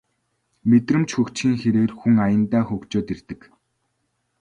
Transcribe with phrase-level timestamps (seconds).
[0.69, 3.41] Мэдрэмж хөгжихийн хэрээр хүн аяндаа хөгжөөд ирдэг